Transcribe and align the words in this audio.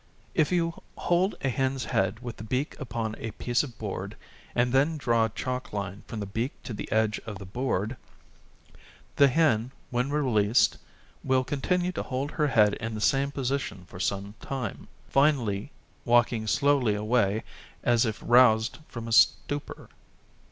If 0.33 0.51
you 0.51 0.81
hold 0.97 1.35
a 1.41 1.49
hen's 1.49 1.85
head 1.85 2.21
with 2.21 2.37
the 2.37 2.43
beak 2.43 2.75
upon 2.79 3.15
a 3.19 3.29
piece 3.29 3.61
of 3.61 3.77
board, 3.77 4.17
and 4.55 4.73
then 4.73 4.97
draw 4.97 5.25
a 5.25 5.29
chalk 5.29 5.71
line 5.73 6.01
from 6.07 6.19
the 6.19 6.25
beak 6.25 6.53
to 6.63 6.73
the 6.73 6.91
edge 6.91 7.19
of 7.27 7.37
the 7.37 7.45
board, 7.45 7.97
the 9.17 9.27
hen 9.27 9.69
when 9.91 10.09
released 10.09 10.79
will 11.23 11.43
continue 11.43 11.91
to 11.91 12.01
hold 12.01 12.31
her 12.31 12.47
head 12.47 12.73
in 12.73 12.95
the 12.95 12.99
same 12.99 13.29
position 13.29 13.85
for 13.85 13.99
some 13.99 14.33
time, 14.41 14.87
finally 15.07 15.69
walking 16.03 16.47
slowly 16.47 16.95
away, 16.95 17.43
as 17.83 18.03
if 18.03 18.23
roused 18.25 18.79
from 18.87 19.07
a 19.07 19.11
stupor. 19.11 19.87